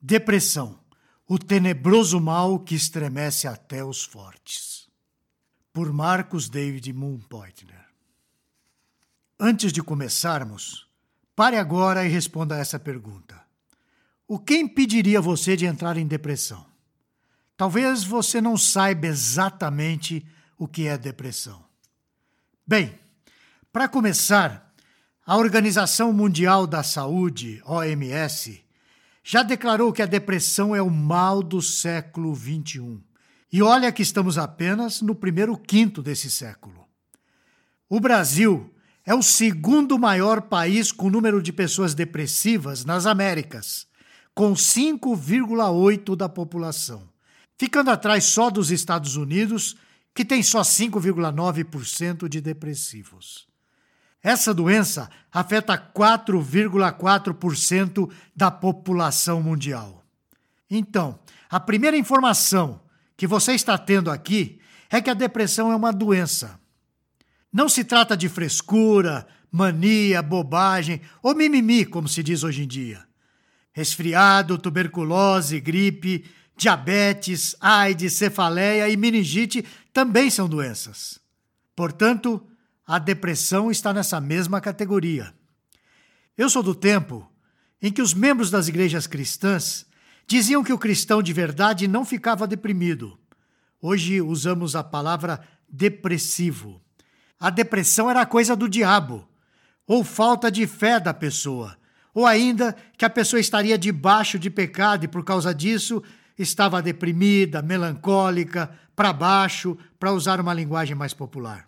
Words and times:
Depressão, 0.00 0.78
o 1.26 1.38
tenebroso 1.38 2.20
mal 2.20 2.60
que 2.60 2.74
estremece 2.74 3.48
até 3.48 3.84
os 3.84 4.04
fortes. 4.04 4.88
Por 5.72 5.92
Marcos 5.92 6.48
David 6.48 6.92
Moonpointner. 6.92 7.84
Antes 9.38 9.72
de 9.72 9.82
começarmos, 9.82 10.88
pare 11.34 11.56
agora 11.56 12.04
e 12.04 12.08
responda 12.08 12.54
a 12.54 12.58
essa 12.58 12.78
pergunta. 12.78 13.40
O 14.26 14.38
que 14.38 14.56
impediria 14.56 15.20
você 15.20 15.56
de 15.56 15.66
entrar 15.66 15.96
em 15.96 16.06
depressão? 16.06 16.66
Talvez 17.56 18.04
você 18.04 18.40
não 18.40 18.56
saiba 18.56 19.06
exatamente 19.06 20.24
o 20.56 20.68
que 20.68 20.86
é 20.86 20.96
depressão. 20.96 21.64
Bem, 22.66 22.96
para 23.72 23.88
começar, 23.88 24.72
a 25.26 25.36
Organização 25.36 26.12
Mundial 26.12 26.66
da 26.66 26.82
Saúde, 26.82 27.60
OMS, 27.64 28.64
já 29.30 29.42
declarou 29.42 29.92
que 29.92 30.00
a 30.00 30.06
depressão 30.06 30.74
é 30.74 30.80
o 30.80 30.88
mal 30.88 31.42
do 31.42 31.60
século 31.60 32.34
XXI. 32.34 32.98
E 33.52 33.60
olha 33.60 33.92
que 33.92 34.00
estamos 34.00 34.38
apenas 34.38 35.02
no 35.02 35.14
primeiro 35.14 35.54
quinto 35.54 36.02
desse 36.02 36.30
século. 36.30 36.88
O 37.90 38.00
Brasil 38.00 38.72
é 39.04 39.14
o 39.14 39.22
segundo 39.22 39.98
maior 39.98 40.40
país 40.40 40.90
com 40.90 41.10
número 41.10 41.42
de 41.42 41.52
pessoas 41.52 41.92
depressivas 41.92 42.86
nas 42.86 43.04
Américas, 43.04 43.86
com 44.34 44.54
5,8% 44.54 46.16
da 46.16 46.26
população, 46.26 47.06
ficando 47.58 47.90
atrás 47.90 48.24
só 48.24 48.48
dos 48.48 48.70
Estados 48.70 49.14
Unidos, 49.14 49.76
que 50.14 50.24
tem 50.24 50.42
só 50.42 50.62
5,9% 50.62 52.30
de 52.30 52.40
depressivos. 52.40 53.46
Essa 54.22 54.52
doença 54.52 55.08
afeta 55.32 55.78
4,4% 55.78 58.10
da 58.34 58.50
população 58.50 59.40
mundial. 59.42 60.04
Então, 60.70 61.18
a 61.48 61.58
primeira 61.58 61.96
informação 61.96 62.82
que 63.16 63.26
você 63.26 63.52
está 63.52 63.78
tendo 63.78 64.10
aqui 64.10 64.60
é 64.90 65.00
que 65.00 65.08
a 65.10 65.14
depressão 65.14 65.72
é 65.72 65.76
uma 65.76 65.92
doença. 65.92 66.60
Não 67.52 67.68
se 67.68 67.84
trata 67.84 68.16
de 68.16 68.28
frescura, 68.28 69.26
mania, 69.50 70.22
bobagem 70.22 71.00
ou 71.22 71.34
mimimi, 71.34 71.84
como 71.84 72.08
se 72.08 72.22
diz 72.22 72.42
hoje 72.42 72.64
em 72.64 72.66
dia. 72.66 73.06
Resfriado, 73.72 74.58
tuberculose, 74.58 75.60
gripe, 75.60 76.24
diabetes, 76.56 77.54
AIDS, 77.60 78.14
cefaleia 78.14 78.88
e 78.88 78.96
meningite 78.96 79.64
também 79.92 80.30
são 80.30 80.48
doenças. 80.48 81.20
Portanto, 81.74 82.47
a 82.88 82.98
depressão 82.98 83.70
está 83.70 83.92
nessa 83.92 84.18
mesma 84.18 84.62
categoria. 84.62 85.34
Eu 86.38 86.48
sou 86.48 86.62
do 86.62 86.74
tempo 86.74 87.30
em 87.82 87.92
que 87.92 88.00
os 88.00 88.14
membros 88.14 88.50
das 88.50 88.66
igrejas 88.66 89.06
cristãs 89.06 89.84
diziam 90.26 90.64
que 90.64 90.72
o 90.72 90.78
cristão 90.78 91.22
de 91.22 91.30
verdade 91.34 91.86
não 91.86 92.02
ficava 92.02 92.46
deprimido. 92.46 93.18
Hoje 93.78 94.22
usamos 94.22 94.74
a 94.74 94.82
palavra 94.82 95.38
depressivo. 95.68 96.80
A 97.38 97.50
depressão 97.50 98.10
era 98.10 98.24
coisa 98.24 98.56
do 98.56 98.66
diabo, 98.66 99.28
ou 99.86 100.02
falta 100.02 100.50
de 100.50 100.66
fé 100.66 100.98
da 100.98 101.12
pessoa, 101.12 101.76
ou 102.14 102.26
ainda 102.26 102.74
que 102.96 103.04
a 103.04 103.10
pessoa 103.10 103.38
estaria 103.38 103.76
debaixo 103.76 104.38
de 104.38 104.48
pecado 104.48 105.04
e 105.04 105.08
por 105.08 105.22
causa 105.24 105.54
disso 105.54 106.02
estava 106.38 106.80
deprimida, 106.80 107.60
melancólica, 107.60 108.70
para 108.96 109.12
baixo, 109.12 109.76
para 110.00 110.10
usar 110.10 110.40
uma 110.40 110.54
linguagem 110.54 110.96
mais 110.96 111.12
popular. 111.12 111.67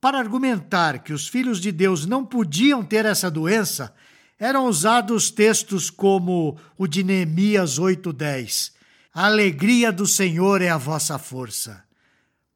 Para 0.00 0.18
argumentar 0.18 1.00
que 1.00 1.12
os 1.12 1.26
filhos 1.26 1.60
de 1.60 1.72
Deus 1.72 2.06
não 2.06 2.24
podiam 2.24 2.84
ter 2.84 3.04
essa 3.04 3.30
doença, 3.30 3.94
eram 4.38 4.66
usados 4.66 5.30
textos 5.30 5.90
como 5.90 6.56
o 6.76 6.86
de 6.86 7.02
Neemias 7.02 7.78
8:10. 7.78 8.72
A 9.12 9.26
alegria 9.26 9.90
do 9.90 10.06
Senhor 10.06 10.62
é 10.62 10.68
a 10.68 10.76
vossa 10.76 11.18
força. 11.18 11.82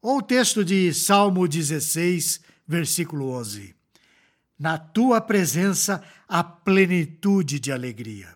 Ou 0.01 0.19
o 0.19 0.21
texto 0.21 0.63
de 0.63 0.93
Salmo 0.93 1.47
16, 1.47 2.41
versículo 2.67 3.31
11. 3.31 3.75
Na 4.57 4.77
tua 4.77 5.19
presença 5.19 6.01
há 6.27 6.43
plenitude 6.43 7.59
de 7.59 7.71
alegria. 7.71 8.29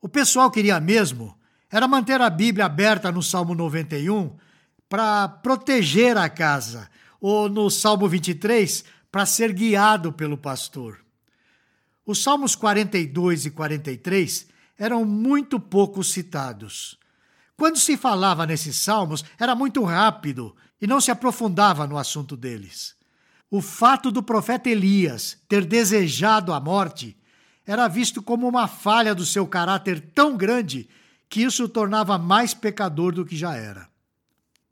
O 0.00 0.08
pessoal 0.08 0.50
queria 0.50 0.78
mesmo 0.78 1.38
era 1.70 1.86
manter 1.86 2.20
a 2.20 2.30
Bíblia 2.30 2.64
aberta 2.64 3.12
no 3.12 3.22
Salmo 3.22 3.54
91 3.54 4.36
para 4.88 5.28
proteger 5.28 6.16
a 6.16 6.28
casa, 6.28 6.88
ou 7.20 7.48
no 7.48 7.70
Salmo 7.70 8.08
23, 8.08 8.84
para 9.10 9.26
ser 9.26 9.52
guiado 9.52 10.12
pelo 10.12 10.36
pastor. 10.36 10.98
Os 12.06 12.22
Salmos 12.22 12.54
42 12.54 13.46
e 13.46 13.50
43 13.50 14.46
eram 14.78 15.04
muito 15.04 15.58
pouco 15.58 16.02
citados. 16.04 16.98
Quando 17.56 17.78
se 17.78 17.96
falava 17.96 18.46
nesses 18.46 18.76
salmos, 18.76 19.24
era 19.38 19.54
muito 19.54 19.82
rápido 19.82 20.54
e 20.80 20.86
não 20.86 21.00
se 21.00 21.10
aprofundava 21.10 21.86
no 21.86 21.98
assunto 21.98 22.36
deles. 22.36 22.94
O 23.50 23.60
fato 23.60 24.10
do 24.12 24.22
profeta 24.22 24.70
Elias 24.70 25.38
ter 25.48 25.64
desejado 25.64 26.52
a 26.52 26.60
morte 26.60 27.16
era 27.66 27.88
visto 27.88 28.22
como 28.22 28.46
uma 28.46 28.68
falha 28.68 29.14
do 29.14 29.26
seu 29.26 29.46
caráter 29.46 30.00
tão 30.14 30.36
grande 30.36 30.88
que 31.28 31.42
isso 31.42 31.64
o 31.64 31.68
tornava 31.68 32.16
mais 32.16 32.54
pecador 32.54 33.12
do 33.12 33.24
que 33.26 33.36
já 33.36 33.54
era. 33.54 33.88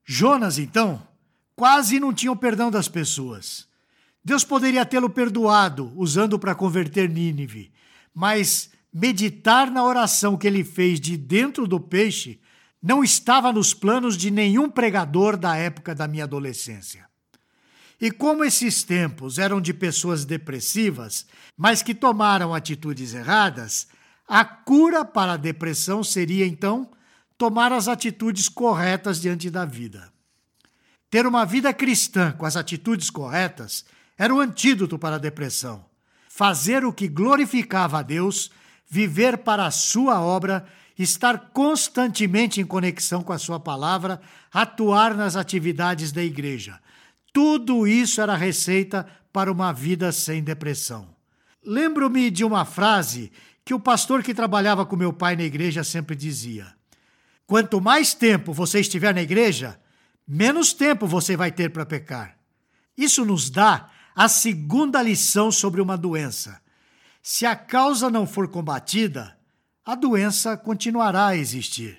Jonas, 0.05 0.59
então, 0.59 1.07
quase 1.57 1.99
não 1.99 2.13
tinha 2.13 2.31
o 2.31 2.37
perdão 2.37 2.71
das 2.71 2.87
pessoas. 2.87 3.67
Deus 4.23 4.45
poderia 4.45 4.85
tê-lo 4.85 5.09
perdoado, 5.09 5.93
usando 5.97 6.39
para 6.39 6.55
converter 6.55 7.09
Nínive, 7.09 7.73
mas 8.15 8.71
meditar 8.93 9.71
na 9.71 9.83
oração 9.83 10.37
que 10.37 10.47
ele 10.47 10.63
fez 10.63 11.01
de 11.01 11.17
dentro 11.17 11.67
do 11.67 11.81
peixe 11.81 12.41
não 12.83 13.03
estava 13.03 13.53
nos 13.53 13.73
planos 13.73 14.17
de 14.17 14.31
nenhum 14.31 14.69
pregador 14.69 15.37
da 15.37 15.57
época 15.57 15.95
da 15.95 16.07
minha 16.07 16.25
adolescência. 16.25 17.07
E 18.01 18.11
como 18.11 18.45
esses 18.45 18.83
tempos 18.83 19.39
eram 19.39 19.61
de 19.61 19.73
pessoas 19.73 20.25
depressivas, 20.25 21.27
mas 21.57 21.83
que 21.83 21.95
tomaram 21.95 22.55
atitudes 22.55 23.15
erradas, 23.15 23.89
a 24.29 24.45
cura 24.45 25.05
para 25.05 25.33
a 25.33 25.37
depressão 25.39 26.05
seria 26.05 26.47
então 26.47 26.91
tomar 27.39 27.73
as 27.73 27.89
atitudes 27.89 28.49
corretas 28.49 29.21
diante 29.21 29.49
da 29.49 29.65
vida. 29.65 30.13
Ter 31.17 31.27
uma 31.27 31.47
vida 31.47 31.73
cristã 31.73 32.31
com 32.33 32.45
as 32.45 32.57
atitudes 32.59 33.09
corretas 33.09 33.87
era 34.19 34.35
o 34.35 34.39
antídoto 34.39 34.99
para 34.99 35.17
a 35.17 35.19
depressão. 35.19 35.83
Fazer 36.29 36.85
o 36.85 36.93
que 36.93 37.09
glorificava 37.09 38.01
a 38.01 38.03
Deus, 38.03 38.51
viver 38.87 39.39
para 39.39 39.65
a 39.65 39.71
sua 39.71 40.21
obra, 40.21 40.67
estar 40.99 41.53
constantemente 41.55 42.61
em 42.61 42.67
conexão 42.67 43.23
com 43.23 43.33
a 43.33 43.39
sua 43.39 43.59
palavra, 43.59 44.21
atuar 44.53 45.15
nas 45.15 45.37
atividades 45.37 46.13
da 46.13 46.23
igreja. 46.23 46.79
Tudo 47.33 47.87
isso 47.87 48.21
era 48.21 48.37
receita 48.37 49.07
para 49.33 49.51
uma 49.51 49.73
vida 49.73 50.13
sem 50.13 50.45
depressão. 50.45 51.09
Lembro-me 51.65 52.31
de 52.31 52.45
uma 52.45 52.67
frase 52.67 53.33
que 53.65 53.73
o 53.73 53.81
pastor 53.81 54.23
que 54.23 54.35
trabalhava 54.35 54.85
com 54.85 54.97
meu 54.97 55.15
pai 55.15 55.35
na 55.35 55.45
igreja 55.45 55.83
sempre 55.83 56.15
dizia: 56.15 56.75
Quanto 57.47 57.81
mais 57.81 58.13
tempo 58.13 58.53
você 58.53 58.81
estiver 58.81 59.15
na 59.15 59.23
igreja, 59.23 59.81
menos 60.27 60.73
tempo 60.73 61.07
você 61.07 61.37
vai 61.37 61.53
ter 61.53 61.71
para 61.71 61.87
pecar. 61.87 62.37
Isso 62.97 63.25
nos 63.25 63.51
dá 63.51 63.91
a 64.15 64.29
segunda 64.29 65.03
lição 65.03 65.53
sobre 65.53 65.81
uma 65.81 65.97
doença. 65.97 66.61
Se 67.23 67.45
a 67.45 67.55
causa 67.55 68.09
não 68.09 68.27
for 68.27 68.49
combatida, 68.49 69.37
a 69.85 69.95
doença 69.95 70.57
continuará 70.57 71.27
a 71.27 71.37
existir. 71.37 71.99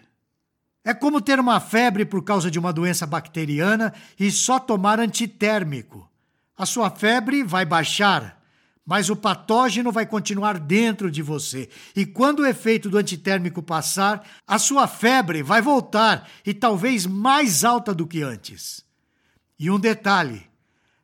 É 0.83 0.93
como 0.93 1.21
ter 1.21 1.39
uma 1.39 1.59
febre 1.59 2.05
por 2.05 2.23
causa 2.23 2.49
de 2.49 2.57
uma 2.57 2.71
doença 2.73 3.05
bacteriana 3.05 3.93
e 4.19 4.31
só 4.31 4.57
tomar 4.59 4.99
antitérmico. 4.99 6.09
A 6.57 6.65
sua 6.65 6.89
febre 6.89 7.43
vai 7.43 7.65
baixar, 7.65 8.36
mas 8.87 9.09
o 9.09 9.17
patógeno 9.17 9.91
vai 9.91 10.05
continuar 10.05 10.57
dentro 10.57 11.11
de 11.11 11.21
você. 11.21 11.67
E 11.93 12.05
quando 12.05 12.39
o 12.39 12.45
efeito 12.45 12.89
do 12.89 12.97
antitérmico 12.97 13.61
passar, 13.61 14.25
a 14.47 14.57
sua 14.57 14.87
febre 14.87 15.43
vai 15.43 15.61
voltar 15.61 16.29
e 16.45 16.53
talvez 16.53 17.05
mais 17.05 17.65
alta 17.65 17.93
do 17.93 18.07
que 18.07 18.21
antes. 18.21 18.85
E 19.59 19.69
um 19.69 19.77
detalhe: 19.77 20.47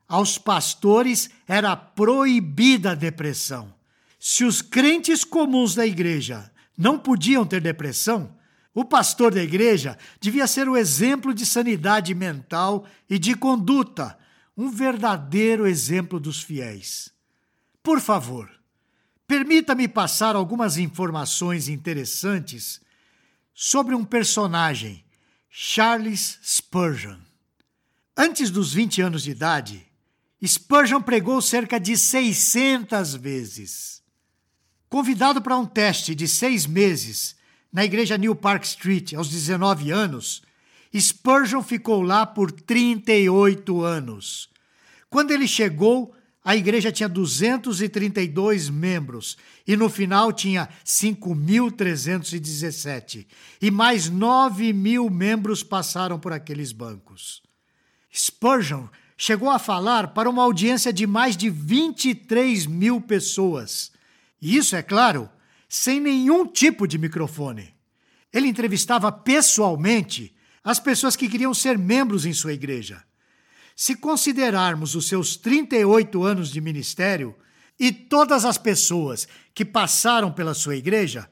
aos 0.07 0.37
pastores 0.37 1.29
era 1.45 1.75
proibida 1.75 2.91
a 2.91 2.95
depressão. 2.95 3.73
Se 4.17 4.45
os 4.45 4.61
crentes 4.61 5.25
comuns 5.25 5.75
da 5.75 5.85
igreja 5.85 6.49
não 6.77 6.97
podiam 6.97 7.45
ter 7.45 7.59
depressão, 7.59 8.33
o 8.73 8.85
pastor 8.85 9.33
da 9.33 9.43
igreja 9.43 9.97
devia 10.21 10.47
ser 10.47 10.69
o 10.69 10.77
exemplo 10.77 11.33
de 11.33 11.45
sanidade 11.45 12.15
mental 12.15 12.85
e 13.09 13.19
de 13.19 13.35
conduta, 13.35 14.17
um 14.55 14.69
verdadeiro 14.69 15.67
exemplo 15.67 16.17
dos 16.17 16.41
fiéis. 16.41 17.11
Por 17.83 17.99
favor, 17.99 18.49
permita-me 19.27 19.89
passar 19.89 20.37
algumas 20.37 20.77
informações 20.77 21.67
interessantes 21.67 22.79
sobre 23.53 23.93
um 23.93 24.05
personagem, 24.05 25.03
Charles 25.49 26.39
Spurgeon. 26.41 27.19
Antes 28.15 28.49
dos 28.49 28.73
20 28.73 29.01
anos 29.01 29.23
de 29.23 29.31
idade, 29.31 29.85
Spurgeon 30.45 31.01
pregou 31.01 31.41
cerca 31.41 31.77
de 31.77 31.97
600 31.97 33.15
vezes. 33.15 34.01
Convidado 34.87 35.41
para 35.41 35.57
um 35.57 35.65
teste 35.65 36.15
de 36.15 36.27
seis 36.27 36.65
meses 36.65 37.35
na 37.71 37.83
igreja 37.83 38.17
New 38.17 38.33
Park 38.35 38.63
Street 38.63 39.13
aos 39.13 39.29
19 39.29 39.91
anos, 39.91 40.41
Spurgeon 40.95 41.61
ficou 41.61 42.01
lá 42.01 42.25
por 42.25 42.49
38 42.49 43.81
anos. 43.81 44.49
Quando 45.09 45.31
ele 45.31 45.47
chegou, 45.47 46.15
a 46.43 46.55
igreja 46.55 46.91
tinha 46.91 47.07
232 47.07 48.69
membros 48.69 49.37
e 49.65 49.77
no 49.77 49.89
final 49.89 50.33
tinha 50.33 50.67
5.317. 50.85 53.25
E 53.61 53.71
mais 53.71 54.09
9 54.09 54.73
mil 54.73 55.09
membros 55.09 55.63
passaram 55.63 56.19
por 56.19 56.33
aqueles 56.33 56.73
bancos. 56.73 57.41
Spurgeon 58.13 58.89
chegou 59.15 59.49
a 59.49 59.57
falar 59.57 60.09
para 60.09 60.29
uma 60.29 60.43
audiência 60.43 60.91
de 60.91 61.07
mais 61.07 61.37
de 61.37 61.49
23 61.49 62.65
mil 62.65 62.99
pessoas. 62.99 63.93
E 64.41 64.57
isso, 64.57 64.75
é 64.75 64.83
claro, 64.83 65.29
sem 65.69 66.01
nenhum 66.01 66.45
tipo 66.45 66.85
de 66.85 66.97
microfone. 66.97 67.73
Ele 68.33 68.49
entrevistava 68.49 69.13
pessoalmente 69.13 70.35
as 70.61 70.77
pessoas 70.77 71.15
que 71.15 71.29
queriam 71.29 71.53
ser 71.53 71.77
membros 71.77 72.25
em 72.25 72.33
sua 72.33 72.51
igreja. 72.51 73.01
Se 73.75 73.95
considerarmos 73.95 74.95
os 74.95 75.07
seus 75.07 75.35
38 75.35 76.23
anos 76.23 76.49
de 76.49 76.61
ministério 76.61 77.35
e 77.79 77.91
todas 77.91 78.45
as 78.45 78.57
pessoas 78.57 79.27
que 79.53 79.65
passaram 79.65 80.31
pela 80.31 80.53
sua 80.53 80.75
igreja, 80.75 81.29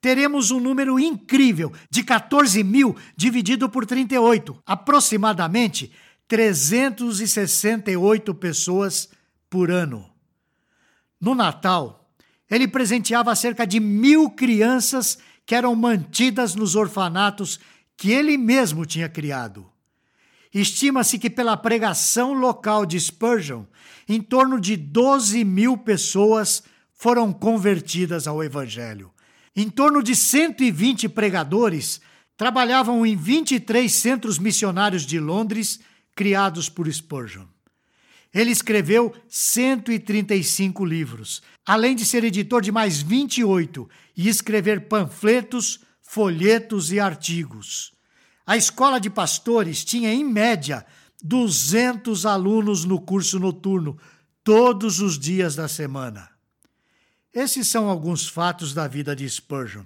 teremos 0.00 0.50
um 0.50 0.58
número 0.58 0.98
incrível 0.98 1.70
de 1.90 2.02
14 2.02 2.64
mil 2.64 2.96
dividido 3.16 3.68
por 3.68 3.84
38, 3.84 4.62
aproximadamente 4.64 5.92
368 6.26 8.34
pessoas 8.34 9.10
por 9.48 9.70
ano. 9.70 10.10
No 11.20 11.34
Natal, 11.34 12.10
ele 12.48 12.66
presenteava 12.66 13.34
cerca 13.34 13.66
de 13.66 13.78
mil 13.78 14.30
crianças 14.30 15.18
que 15.44 15.54
eram 15.54 15.74
mantidas 15.74 16.54
nos 16.54 16.76
orfanatos 16.76 17.60
que 17.96 18.12
ele 18.12 18.38
mesmo 18.38 18.86
tinha 18.86 19.08
criado. 19.08 19.69
Estima-se 20.52 21.18
que 21.18 21.30
pela 21.30 21.56
pregação 21.56 22.32
local 22.32 22.84
de 22.84 22.98
Spurgeon, 22.98 23.64
em 24.08 24.20
torno 24.20 24.60
de 24.60 24.76
12 24.76 25.44
mil 25.44 25.76
pessoas 25.78 26.62
foram 26.92 27.32
convertidas 27.32 28.26
ao 28.26 28.42
Evangelho. 28.42 29.12
Em 29.54 29.70
torno 29.70 30.02
de 30.02 30.16
120 30.16 31.08
pregadores 31.08 32.00
trabalhavam 32.36 33.04
em 33.06 33.14
23 33.14 33.92
centros 33.92 34.38
missionários 34.38 35.06
de 35.06 35.20
Londres 35.20 35.80
criados 36.16 36.68
por 36.68 36.92
Spurgeon. 36.92 37.46
Ele 38.32 38.50
escreveu 38.50 39.12
135 39.28 40.84
livros, 40.84 41.42
além 41.66 41.96
de 41.96 42.04
ser 42.04 42.22
editor 42.22 42.62
de 42.62 42.70
mais 42.70 43.02
28 43.02 43.88
e 44.16 44.28
escrever 44.28 44.88
panfletos, 44.88 45.80
folhetos 46.00 46.92
e 46.92 47.00
artigos. 47.00 47.92
A 48.46 48.56
escola 48.56 49.00
de 49.00 49.10
pastores 49.10 49.84
tinha, 49.84 50.12
em 50.12 50.24
média, 50.24 50.84
200 51.22 52.26
alunos 52.26 52.84
no 52.84 53.00
curso 53.00 53.38
noturno, 53.38 53.98
todos 54.42 55.00
os 55.00 55.18
dias 55.18 55.54
da 55.54 55.68
semana. 55.68 56.30
Esses 57.32 57.68
são 57.68 57.88
alguns 57.88 58.28
fatos 58.28 58.74
da 58.74 58.88
vida 58.88 59.14
de 59.14 59.28
Spurgeon, 59.28 59.84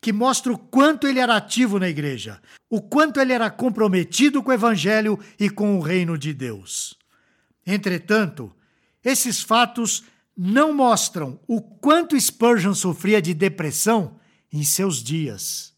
que 0.00 0.12
mostram 0.12 0.54
o 0.54 0.58
quanto 0.58 1.08
ele 1.08 1.18
era 1.18 1.36
ativo 1.36 1.78
na 1.78 1.88
igreja, 1.88 2.40
o 2.68 2.80
quanto 2.80 3.18
ele 3.18 3.32
era 3.32 3.50
comprometido 3.50 4.42
com 4.42 4.50
o 4.50 4.54
evangelho 4.54 5.18
e 5.38 5.48
com 5.48 5.78
o 5.78 5.80
reino 5.80 6.16
de 6.18 6.32
Deus. 6.32 6.96
Entretanto, 7.66 8.54
esses 9.02 9.40
fatos 9.40 10.04
não 10.36 10.74
mostram 10.74 11.40
o 11.46 11.60
quanto 11.60 12.20
Spurgeon 12.20 12.74
sofria 12.74 13.22
de 13.22 13.32
depressão 13.32 14.18
em 14.52 14.62
seus 14.62 15.02
dias. 15.02 15.72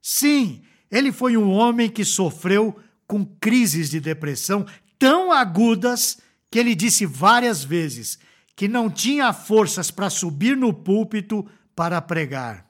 Sim, 0.00 0.62
ele 0.94 1.10
foi 1.10 1.36
um 1.36 1.50
homem 1.50 1.90
que 1.90 2.04
sofreu 2.04 2.78
com 3.04 3.26
crises 3.26 3.90
de 3.90 3.98
depressão 3.98 4.64
tão 4.96 5.32
agudas 5.32 6.18
que 6.48 6.56
ele 6.56 6.72
disse 6.72 7.04
várias 7.04 7.64
vezes 7.64 8.16
que 8.54 8.68
não 8.68 8.88
tinha 8.88 9.32
forças 9.32 9.90
para 9.90 10.08
subir 10.08 10.56
no 10.56 10.72
púlpito 10.72 11.44
para 11.74 12.00
pregar. 12.00 12.64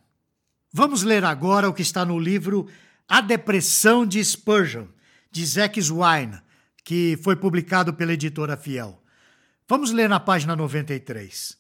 Vamos 0.72 1.02
ler 1.02 1.22
agora 1.22 1.68
o 1.68 1.74
que 1.74 1.82
está 1.82 2.02
no 2.02 2.18
livro 2.18 2.66
A 3.06 3.20
Depressão 3.20 4.06
de 4.06 4.24
Spurgeon, 4.24 4.86
de 5.30 5.44
Zack 5.44 5.78
Swine, 5.82 6.40
que 6.82 7.18
foi 7.22 7.36
publicado 7.36 7.92
pela 7.92 8.14
editora 8.14 8.56
Fiel. 8.56 9.02
Vamos 9.68 9.92
ler 9.92 10.08
na 10.08 10.18
página 10.18 10.56
93. 10.56 11.58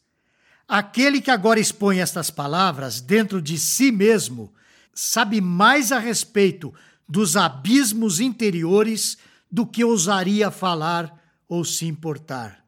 Aquele 0.66 1.20
que 1.20 1.30
agora 1.30 1.60
expõe 1.60 2.00
estas 2.00 2.30
palavras 2.30 3.02
dentro 3.02 3.42
de 3.42 3.58
si 3.58 3.92
mesmo 3.92 4.50
sabe 4.94 5.40
mais 5.40 5.90
a 5.92 5.98
respeito 5.98 6.72
dos 7.08 7.36
abismos 7.36 8.20
interiores 8.20 9.18
do 9.50 9.66
que 9.66 9.84
ousaria 9.84 10.50
falar 10.50 11.14
ou 11.48 11.64
se 11.64 11.86
importar. 11.86 12.64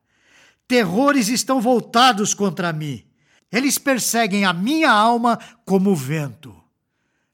Terrores 0.68 1.28
estão 1.28 1.60
voltados 1.60 2.34
contra 2.34 2.72
mim. 2.72 3.04
Eles 3.50 3.78
perseguem 3.78 4.44
a 4.44 4.52
minha 4.52 4.90
alma 4.90 5.38
como 5.64 5.94
vento. 5.94 6.54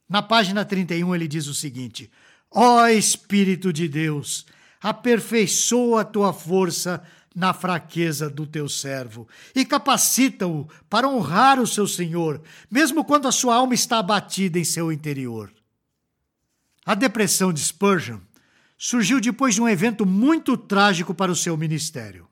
Na 0.09 0.23
página 0.23 0.65
31 0.65 1.15
ele 1.15 1.27
diz 1.27 1.47
o 1.47 1.55
seguinte: 1.55 2.11
Ó 2.51 2.83
oh, 2.83 2.87
Espírito 2.87 3.73
de 3.73 3.89
Deus, 3.89 4.45
aperfeiçoa 4.81 6.03
a 6.03 6.05
tua 6.05 6.33
força 6.33 7.03
na 7.35 7.53
fraqueza 7.53 8.29
do 8.29 8.47
teu 8.47 8.69
servo 8.69 9.27
e 9.55 9.65
capacita-o 9.65 10.69
para 10.89 11.09
honrar 11.09 11.59
o 11.59 11.67
seu 11.67 11.87
Senhor, 11.87 12.43
mesmo 12.71 13.05
quando 13.05 13.27
a 13.27 13.33
sua 13.33 13.55
alma 13.55 13.75
está 13.75 13.99
abatida 13.99 14.59
em 14.59 14.65
seu 14.65 14.93
interior. 14.93 15.53
A 16.85 16.95
depressão 16.95 17.53
de 17.53 17.61
Spurgeon 17.61 18.19
surgiu 18.77 19.21
depois 19.21 19.55
de 19.55 19.63
um 19.63 19.69
evento 19.69 20.05
muito 20.05 20.57
trágico 20.57 21.15
para 21.15 21.31
o 21.31 21.37
seu 21.37 21.57
ministério. 21.57 22.27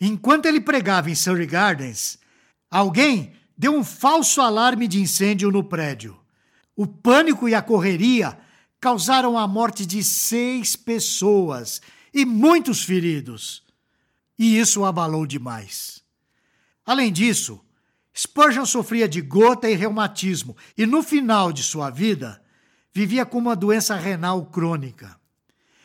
Enquanto 0.00 0.46
ele 0.46 0.60
pregava 0.60 1.10
em 1.10 1.14
Surrey 1.14 1.46
Gardens, 1.46 2.18
alguém 2.70 3.32
deu 3.56 3.76
um 3.76 3.84
falso 3.84 4.40
alarme 4.40 4.88
de 4.88 5.00
incêndio 5.00 5.50
no 5.50 5.62
prédio. 5.62 6.18
O 6.74 6.86
pânico 6.86 7.46
e 7.46 7.54
a 7.54 7.60
correria 7.60 8.38
causaram 8.80 9.36
a 9.36 9.46
morte 9.46 9.84
de 9.84 10.02
seis 10.02 10.74
pessoas 10.74 11.82
e 12.14 12.24
muitos 12.24 12.82
feridos 12.82 13.62
e 14.40 14.58
isso 14.58 14.80
o 14.80 14.86
abalou 14.86 15.26
demais. 15.26 16.02
Além 16.86 17.12
disso, 17.12 17.60
Spurgeon 18.16 18.64
sofria 18.64 19.06
de 19.06 19.20
gota 19.20 19.68
e 19.68 19.74
reumatismo 19.74 20.56
e 20.78 20.86
no 20.86 21.02
final 21.02 21.52
de 21.52 21.62
sua 21.62 21.90
vida 21.90 22.42
vivia 22.90 23.26
com 23.26 23.36
uma 23.36 23.54
doença 23.54 23.94
renal 23.96 24.46
crônica. 24.46 25.14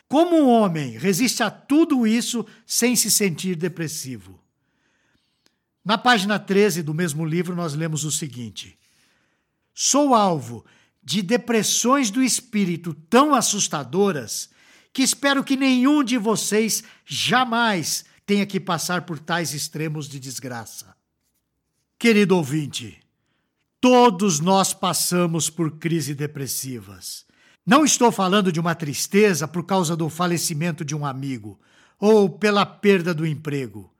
Como 0.08 0.34
um 0.36 0.48
homem 0.48 0.96
resiste 0.96 1.42
a 1.42 1.50
tudo 1.50 2.06
isso 2.06 2.46
sem 2.64 2.96
se 2.96 3.10
sentir 3.10 3.56
depressivo? 3.56 4.40
Na 5.84 5.98
página 5.98 6.38
13 6.38 6.82
do 6.82 6.94
mesmo 6.94 7.26
livro, 7.26 7.54
nós 7.54 7.74
lemos 7.74 8.04
o 8.04 8.10
seguinte: 8.10 8.78
Sou 9.74 10.14
alvo 10.14 10.64
de 11.04 11.20
depressões 11.20 12.10
do 12.10 12.22
espírito 12.22 12.94
tão 12.94 13.34
assustadoras 13.34 14.48
que 14.94 15.02
espero 15.02 15.44
que 15.44 15.58
nenhum 15.58 16.02
de 16.02 16.16
vocês 16.16 16.82
jamais 17.04 18.06
tenha 18.26 18.44
que 18.44 18.58
passar 18.58 19.02
por 19.02 19.18
tais 19.18 19.54
extremos 19.54 20.08
de 20.08 20.18
desgraça. 20.18 20.94
Querido 21.98 22.36
ouvinte, 22.36 23.00
todos 23.80 24.40
nós 24.40 24.74
passamos 24.74 25.48
por 25.48 25.78
crises 25.78 26.16
depressivas. 26.16 27.24
Não 27.64 27.84
estou 27.84 28.12
falando 28.12 28.52
de 28.52 28.60
uma 28.60 28.74
tristeza 28.74 29.46
por 29.46 29.64
causa 29.64 29.96
do 29.96 30.08
falecimento 30.08 30.84
de 30.84 30.94
um 30.94 31.06
amigo 31.06 31.58
ou 31.98 32.28
pela 32.28 32.66
perda 32.66 33.14
do 33.14 33.26
emprego. 33.26 33.90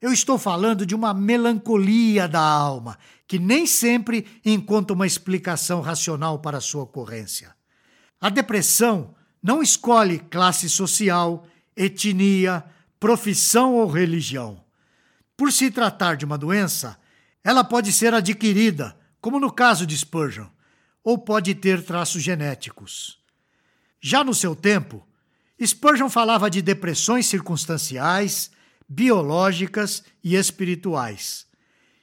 Eu 0.00 0.12
estou 0.12 0.38
falando 0.38 0.86
de 0.86 0.94
uma 0.94 1.12
melancolia 1.12 2.28
da 2.28 2.40
alma 2.40 2.98
que 3.26 3.38
nem 3.38 3.66
sempre 3.66 4.26
encontra 4.44 4.94
uma 4.94 5.06
explicação 5.06 5.80
racional 5.80 6.38
para 6.38 6.60
sua 6.60 6.82
ocorrência. 6.82 7.54
A 8.20 8.28
depressão 8.28 9.14
não 9.42 9.62
escolhe 9.62 10.18
classe 10.18 10.68
social, 10.68 11.46
etnia, 11.76 12.64
profissão 13.00 13.76
ou 13.76 13.90
religião. 13.90 14.62
Por 15.34 15.50
se 15.50 15.70
tratar 15.70 16.16
de 16.16 16.26
uma 16.26 16.36
doença, 16.36 16.98
ela 17.42 17.64
pode 17.64 17.92
ser 17.92 18.12
adquirida, 18.12 18.94
como 19.20 19.40
no 19.40 19.50
caso 19.50 19.86
de 19.86 19.96
Spurgeon, 19.96 20.46
ou 21.02 21.16
pode 21.16 21.54
ter 21.54 21.82
traços 21.82 22.22
genéticos. 22.22 23.18
Já 24.00 24.22
no 24.22 24.34
seu 24.34 24.54
tempo, 24.54 25.06
Spurgeon 25.64 26.10
falava 26.10 26.50
de 26.50 26.60
depressões 26.60 27.24
circunstanciais, 27.26 28.50
biológicas 28.86 30.04
e 30.22 30.36
espirituais. 30.36 31.46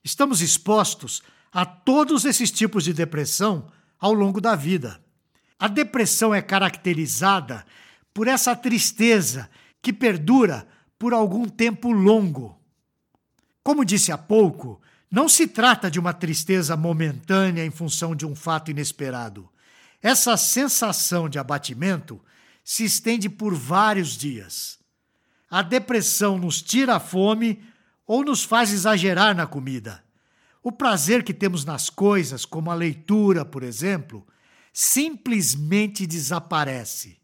Estamos 0.04 0.42
expostos 0.42 1.22
a 1.52 1.66
todos 1.66 2.26
esses 2.26 2.50
tipos 2.50 2.84
de 2.84 2.94
depressão 2.94 3.72
ao 4.00 4.14
longo 4.14 4.42
da 4.42 4.56
vida. 4.56 5.00
A 5.60 5.68
depressão 5.68 6.34
é 6.34 6.42
caracterizada 6.42 7.66
por 8.14 8.28
essa 8.28 8.56
tristeza 8.56 9.50
que 9.82 9.94
perdura 9.94 10.68
por 10.98 11.14
algum 11.14 11.48
tempo 11.48 11.92
longo. 11.92 12.58
Como 13.64 13.86
disse 13.86 14.12
há 14.12 14.18
pouco, 14.18 14.82
não 15.10 15.30
se 15.30 15.48
trata 15.48 15.90
de 15.90 16.00
uma 16.00 16.14
tristeza 16.14 16.76
momentânea 16.76 17.66
em 17.66 17.72
função 17.72 18.16
de 18.16 18.26
um 18.26 18.36
fato 18.36 18.72
inesperado. 18.72 19.50
Essa 20.02 20.36
sensação 20.38 21.30
de 21.30 21.40
abatimento 21.40 22.22
se 22.64 22.84
estende 22.84 23.30
por 23.30 23.54
vários 23.56 24.18
dias. 24.18 24.80
A 25.50 25.62
depressão 25.62 26.38
nos 26.38 26.62
tira 26.62 26.96
a 26.96 27.00
fome 27.00 27.64
ou 28.06 28.24
nos 28.24 28.44
faz 28.44 28.72
exagerar 28.74 29.36
na 29.36 29.48
comida. 29.48 30.04
O 30.62 30.72
prazer 30.72 31.24
que 31.24 31.34
temos 31.34 31.64
nas 31.64 31.90
coisas, 31.90 32.46
como 32.46 32.70
a 32.70 32.76
leitura, 32.76 33.46
por 33.46 33.64
exemplo, 33.64 34.28
simplesmente 34.74 36.06
desaparece. 36.06 37.18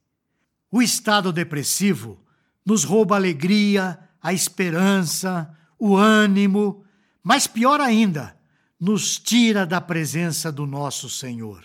O 0.71 0.81
estado 0.81 1.33
depressivo 1.33 2.22
nos 2.65 2.83
rouba 2.83 3.15
a 3.15 3.17
alegria, 3.17 3.99
a 4.21 4.33
esperança, 4.33 5.53
o 5.77 5.95
ânimo, 5.95 6.83
mas 7.21 7.47
pior 7.47 7.81
ainda, 7.81 8.37
nos 8.79 9.17
tira 9.17 9.65
da 9.65 9.79
presença 9.79 10.51
do 10.51 10.65
nosso 10.65 11.09
Senhor. 11.09 11.63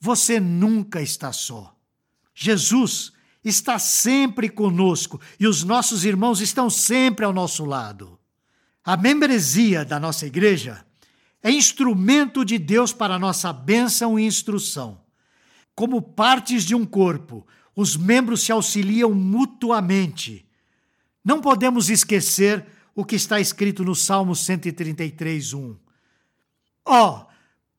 Você 0.00 0.38
nunca 0.38 1.00
está 1.00 1.32
só. 1.32 1.76
Jesus 2.34 3.12
está 3.44 3.78
sempre 3.78 4.48
conosco 4.48 5.20
e 5.38 5.46
os 5.46 5.64
nossos 5.64 6.04
irmãos 6.04 6.40
estão 6.40 6.68
sempre 6.70 7.24
ao 7.24 7.32
nosso 7.32 7.64
lado. 7.64 8.18
A 8.84 8.96
membresia 8.96 9.84
da 9.84 9.98
nossa 9.98 10.26
igreja 10.26 10.84
é 11.42 11.50
instrumento 11.50 12.44
de 12.44 12.58
Deus 12.58 12.92
para 12.92 13.18
nossa 13.18 13.52
bênção 13.52 14.18
e 14.18 14.24
instrução. 14.24 15.00
Como 15.74 16.02
partes 16.02 16.64
de 16.64 16.74
um 16.74 16.84
corpo, 16.84 17.46
os 17.80 17.96
membros 17.96 18.42
se 18.42 18.50
auxiliam 18.50 19.14
mutuamente. 19.14 20.44
Não 21.24 21.40
podemos 21.40 21.88
esquecer 21.88 22.66
o 22.92 23.04
que 23.04 23.14
está 23.14 23.38
escrito 23.38 23.84
no 23.84 23.94
Salmo 23.94 24.34
133, 24.34 25.52
1. 25.52 25.76
Ó, 26.84 27.08
oh, 27.08 27.26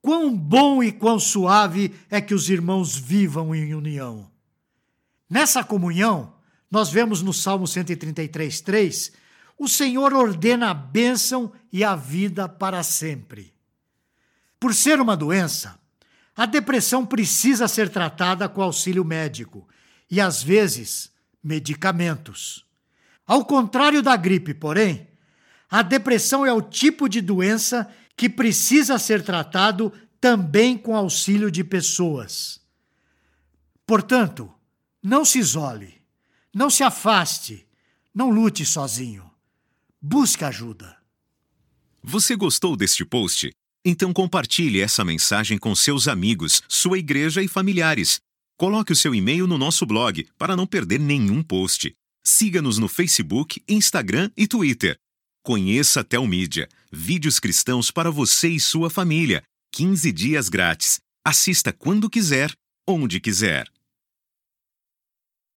quão 0.02 0.34
bom 0.34 0.82
e 0.82 0.90
quão 0.90 1.20
suave 1.20 1.94
é 2.10 2.22
que 2.22 2.34
os 2.34 2.50
irmãos 2.50 2.96
vivam 2.96 3.54
em 3.54 3.76
união. 3.76 4.32
Nessa 5.30 5.66
comunhão, 5.66 6.34
nós 6.72 6.90
vemos 6.90 7.22
no 7.22 7.34
Salmo 7.34 7.68
133, 7.68 8.62
3, 8.62 9.12
o 9.58 9.68
Senhor 9.68 10.14
ordena 10.14 10.70
a 10.70 10.74
bênção 10.74 11.52
e 11.74 11.84
a 11.84 11.98
vida 11.98 12.48
para 12.48 12.84
sempre. 12.84 13.54
Por 14.58 14.74
ser 14.74 15.02
uma 15.02 15.18
doença, 15.18 15.78
a 16.38 16.46
depressão 16.46 17.06
precisa 17.06 17.68
ser 17.68 17.90
tratada 17.90 18.48
com 18.48 18.62
auxílio 18.62 19.04
médico 19.04 19.68
e, 20.10 20.20
às 20.20 20.42
vezes, 20.42 21.12
medicamentos. 21.44 22.66
Ao 23.26 23.46
contrário 23.46 24.02
da 24.02 24.16
gripe, 24.16 24.54
porém, 24.54 25.08
a 25.70 25.82
depressão 25.82 26.46
é 26.46 26.52
o 26.52 26.62
tipo 26.62 27.08
de 27.08 27.22
doença 27.22 27.88
que 28.18 28.28
precisa 28.28 28.98
ser 28.98 29.24
tratado 29.24 29.94
também 30.20 30.78
com 30.78 30.96
auxílio 30.96 31.52
de 31.52 31.64
pessoas. 31.64 32.60
Portanto, 33.86 34.52
não 35.02 35.24
se 35.24 35.40
isole, 35.40 36.02
não 36.54 36.70
se 36.70 36.84
afaste, 36.84 37.66
não 38.14 38.30
lute 38.30 38.66
sozinho. 38.66 39.30
Busque 40.02 40.44
ajuda. 40.44 40.98
Você 42.04 42.36
gostou 42.36 42.76
deste 42.76 43.06
post? 43.06 43.52
Então 43.84 44.12
compartilhe 44.12 44.82
essa 44.82 45.06
mensagem 45.06 45.58
com 45.58 45.74
seus 45.76 46.08
amigos, 46.08 46.62
sua 46.68 46.98
igreja 46.98 47.42
e 47.42 47.48
familiares. 47.48 48.20
Coloque 48.60 48.92
o 48.92 48.96
seu 48.96 49.16
e-mail 49.16 49.48
no 49.48 49.58
nosso 49.58 49.86
blog 49.86 50.28
para 50.38 50.54
não 50.54 50.68
perder 50.68 51.00
nenhum 51.00 51.42
post. 51.42 51.96
Siga-nos 52.22 52.78
no 52.78 52.90
Facebook, 52.90 53.64
Instagram 53.70 54.30
e 54.36 54.46
Twitter. 54.50 54.98
Conheça 55.42 56.02
a 56.02 56.04
Telmídia, 56.04 56.68
vídeos 56.92 57.40
cristãos 57.40 57.90
para 57.90 58.12
você 58.12 58.50
e 58.50 58.60
sua 58.60 58.90
família. 58.90 59.42
15 59.74 60.12
dias 60.12 60.50
grátis. 60.50 61.00
Assista 61.26 61.72
quando 61.72 62.10
quiser, 62.10 62.52
onde 62.86 63.22
quiser. 63.22 63.66